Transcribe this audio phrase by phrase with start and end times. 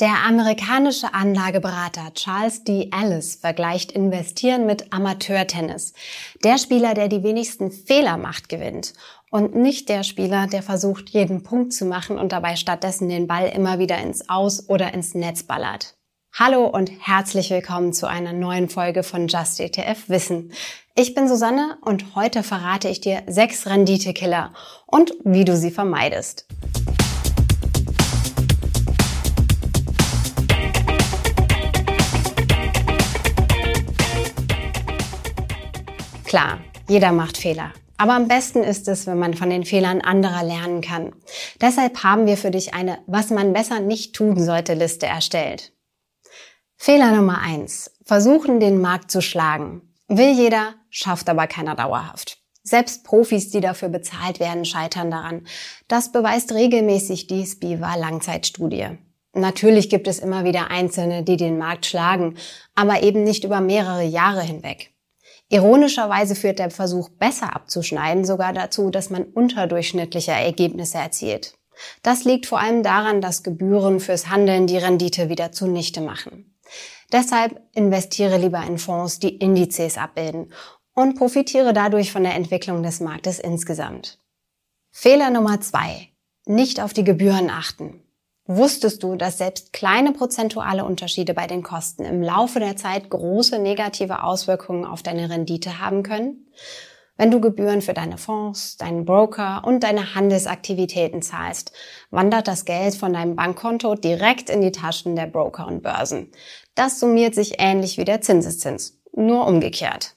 [0.00, 2.90] Der amerikanische Anlageberater Charles D.
[2.90, 5.92] Ellis vergleicht Investieren mit Amateurtennis.
[6.42, 8.94] Der Spieler, der die wenigsten Fehler macht, gewinnt.
[9.30, 13.46] Und nicht der Spieler, der versucht, jeden Punkt zu machen und dabei stattdessen den Ball
[13.54, 15.94] immer wieder ins Aus oder ins Netz ballert.
[16.36, 20.50] Hallo und herzlich willkommen zu einer neuen Folge von Just ETF Wissen.
[20.96, 24.54] Ich bin Susanne und heute verrate ich dir sechs Renditekiller
[24.86, 26.48] und wie du sie vermeidest.
[36.34, 37.70] Klar, jeder macht Fehler.
[37.96, 41.12] Aber am besten ist es, wenn man von den Fehlern anderer lernen kann.
[41.60, 45.72] Deshalb haben wir für dich eine Was man besser nicht tun sollte Liste erstellt.
[46.76, 49.94] Fehler Nummer eins: Versuchen, den Markt zu schlagen.
[50.08, 52.38] Will jeder, schafft aber keiner dauerhaft.
[52.64, 55.46] Selbst Profis, die dafür bezahlt werden, scheitern daran.
[55.86, 58.98] Das beweist regelmäßig die SPIVA Langzeitstudie.
[59.34, 62.34] Natürlich gibt es immer wieder Einzelne, die den Markt schlagen,
[62.74, 64.93] aber eben nicht über mehrere Jahre hinweg.
[65.48, 71.54] Ironischerweise führt der Versuch, besser abzuschneiden, sogar dazu, dass man unterdurchschnittliche Ergebnisse erzielt.
[72.02, 76.56] Das liegt vor allem daran, dass Gebühren fürs Handeln die Rendite wieder zunichte machen.
[77.12, 80.52] Deshalb investiere lieber in Fonds, die Indizes abbilden
[80.94, 84.18] und profitiere dadurch von der Entwicklung des Marktes insgesamt.
[84.90, 86.08] Fehler Nummer zwei.
[86.46, 88.03] Nicht auf die Gebühren achten.
[88.46, 93.58] Wusstest du, dass selbst kleine prozentuale Unterschiede bei den Kosten im Laufe der Zeit große
[93.58, 96.46] negative Auswirkungen auf deine Rendite haben können?
[97.16, 101.72] Wenn du Gebühren für deine Fonds, deinen Broker und deine Handelsaktivitäten zahlst,
[102.10, 106.30] wandert das Geld von deinem Bankkonto direkt in die Taschen der Broker und Börsen.
[106.74, 110.16] Das summiert sich ähnlich wie der Zinseszins, nur umgekehrt.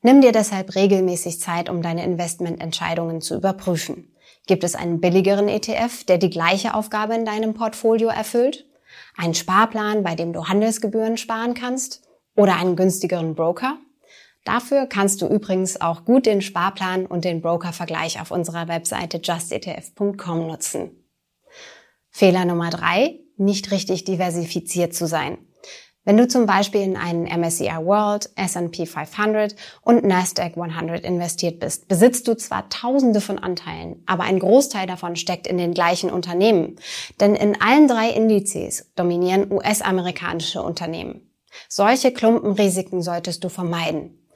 [0.00, 4.14] Nimm dir deshalb regelmäßig Zeit, um deine Investmententscheidungen zu überprüfen.
[4.50, 8.66] Gibt es einen billigeren ETF, der die gleiche Aufgabe in deinem Portfolio erfüllt?
[9.16, 12.02] Einen Sparplan, bei dem du Handelsgebühren sparen kannst?
[12.34, 13.78] Oder einen günstigeren Broker?
[14.44, 20.48] Dafür kannst du übrigens auch gut den Sparplan und den Broker-Vergleich auf unserer Webseite justetf.com
[20.48, 20.90] nutzen.
[22.08, 25.38] Fehler Nummer drei, nicht richtig diversifiziert zu sein.
[26.04, 31.88] Wenn du zum Beispiel in einen MSCI World, S&P 500 und Nasdaq 100 investiert bist,
[31.88, 36.76] besitzt du zwar Tausende von Anteilen, aber ein Großteil davon steckt in den gleichen Unternehmen.
[37.20, 41.30] Denn in allen drei Indizes dominieren US-amerikanische Unternehmen.
[41.68, 44.26] Solche Klumpenrisiken solltest du vermeiden.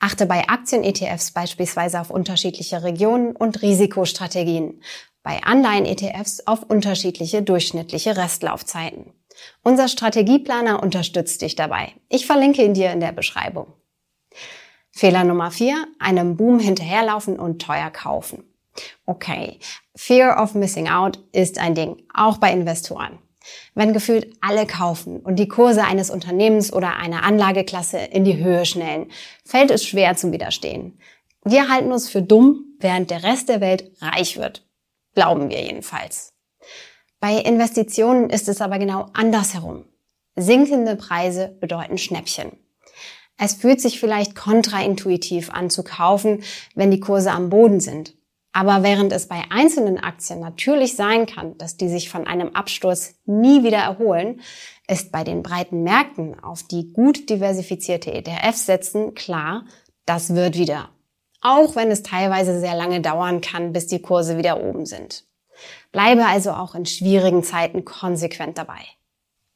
[0.00, 4.82] Achte bei Aktien-ETFs beispielsweise auf unterschiedliche Regionen und Risikostrategien,
[5.22, 9.14] bei Anleihen-ETFs auf unterschiedliche durchschnittliche Restlaufzeiten.
[9.62, 11.92] Unser Strategieplaner unterstützt dich dabei.
[12.08, 13.72] Ich verlinke ihn dir in der Beschreibung.
[14.90, 18.44] Fehler Nummer vier, einem Boom hinterherlaufen und teuer kaufen.
[19.06, 19.58] Okay,
[19.96, 23.18] Fear of Missing Out ist ein Ding, auch bei Investoren.
[23.74, 28.64] Wenn gefühlt alle kaufen und die Kurse eines Unternehmens oder einer Anlageklasse in die Höhe
[28.64, 29.10] schnellen,
[29.44, 30.98] fällt es schwer zu widerstehen.
[31.44, 34.66] Wir halten uns für dumm, während der Rest der Welt reich wird.
[35.14, 36.32] Glauben wir jedenfalls.
[37.24, 39.86] Bei Investitionen ist es aber genau andersherum.
[40.36, 42.52] Sinkende Preise bedeuten Schnäppchen.
[43.38, 46.42] Es fühlt sich vielleicht kontraintuitiv an zu kaufen,
[46.74, 48.12] wenn die Kurse am Boden sind.
[48.52, 53.14] Aber während es bei einzelnen Aktien natürlich sein kann, dass die sich von einem Absturz
[53.24, 54.42] nie wieder erholen,
[54.86, 59.64] ist bei den breiten Märkten, auf die gut diversifizierte ETFs setzen, klar,
[60.04, 60.90] das wird wieder.
[61.40, 65.24] Auch wenn es teilweise sehr lange dauern kann, bis die Kurse wieder oben sind.
[65.92, 68.80] Bleibe also auch in schwierigen Zeiten konsequent dabei.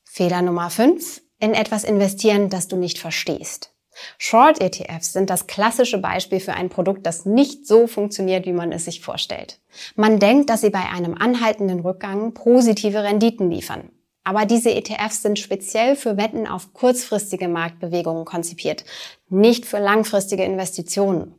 [0.04, 1.22] Fehler Nummer 5.
[1.40, 3.72] In etwas investieren, das du nicht verstehst.
[4.18, 8.84] Short-ETFs sind das klassische Beispiel für ein Produkt, das nicht so funktioniert, wie man es
[8.84, 9.60] sich vorstellt.
[9.96, 13.90] Man denkt, dass sie bei einem anhaltenden Rückgang positive Renditen liefern.
[14.24, 18.84] Aber diese ETFs sind speziell für Wetten auf kurzfristige Marktbewegungen konzipiert,
[19.28, 21.34] nicht für langfristige Investitionen.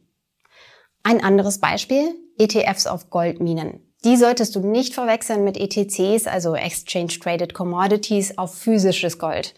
[1.03, 3.88] Ein anderes Beispiel, ETFs auf Goldminen.
[4.05, 9.53] Die solltest du nicht verwechseln mit ETCs, also Exchange Traded Commodities, auf physisches Gold.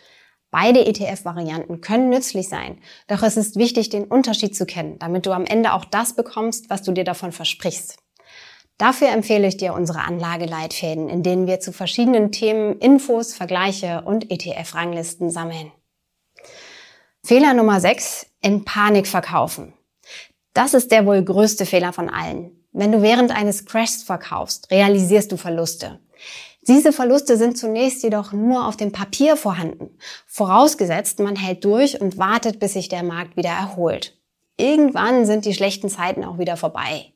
[0.50, 5.32] Beide ETF-Varianten können nützlich sein, doch es ist wichtig, den Unterschied zu kennen, damit du
[5.32, 7.98] am Ende auch das bekommst, was du dir davon versprichst.
[8.78, 14.32] Dafür empfehle ich dir unsere Anlageleitfäden, in denen wir zu verschiedenen Themen Infos, Vergleiche und
[14.32, 15.72] ETF-Ranglisten sammeln.
[17.24, 18.26] Fehler Nummer 6.
[18.42, 19.74] In Panik verkaufen.
[20.54, 22.61] Das ist der wohl größte Fehler von allen.
[22.72, 26.00] Wenn du während eines Crashs verkaufst, realisierst du Verluste.
[26.68, 29.98] Diese Verluste sind zunächst jedoch nur auf dem Papier vorhanden,
[30.28, 34.18] vorausgesetzt man hält durch und wartet, bis sich der Markt wieder erholt.
[34.58, 37.14] Irgendwann sind die schlechten Zeiten auch wieder vorbei.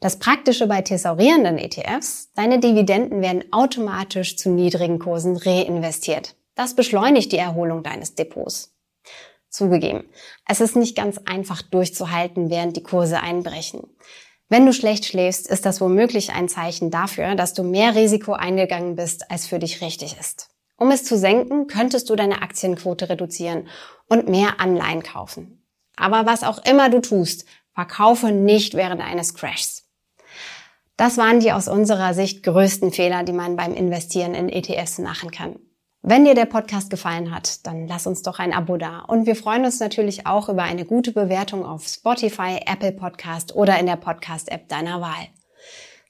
[0.00, 6.34] Das Praktische bei thesaurierenden ETFs, deine Dividenden werden automatisch zu niedrigen Kursen reinvestiert.
[6.56, 8.74] Das beschleunigt die Erholung deines Depots.
[9.48, 10.04] Zugegeben,
[10.48, 13.84] es ist nicht ganz einfach durchzuhalten, während die Kurse einbrechen.
[14.48, 18.96] Wenn du schlecht schläfst, ist das womöglich ein Zeichen dafür, dass du mehr Risiko eingegangen
[18.96, 20.50] bist, als für dich richtig ist.
[20.76, 23.68] Um es zu senken, könntest du deine Aktienquote reduzieren
[24.08, 25.64] und mehr Anleihen kaufen.
[25.96, 29.84] Aber was auch immer du tust, verkaufe nicht während eines Crashs.
[30.96, 35.30] Das waren die aus unserer Sicht größten Fehler, die man beim Investieren in ETFs machen
[35.30, 35.56] kann.
[36.06, 38.98] Wenn dir der Podcast gefallen hat, dann lass uns doch ein Abo da.
[38.98, 43.78] Und wir freuen uns natürlich auch über eine gute Bewertung auf Spotify, Apple Podcast oder
[43.78, 45.28] in der Podcast-App deiner Wahl.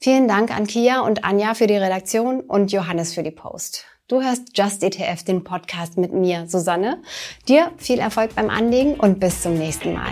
[0.00, 3.84] Vielen Dank an Kia und Anja für die Redaktion und Johannes für die Post.
[4.08, 7.00] Du hörst Just ETF, den Podcast mit mir, Susanne.
[7.46, 10.10] Dir viel Erfolg beim Anlegen und bis zum nächsten Mal.